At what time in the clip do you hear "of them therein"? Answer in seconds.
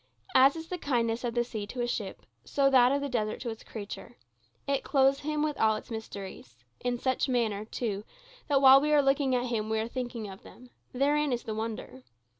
10.27-11.31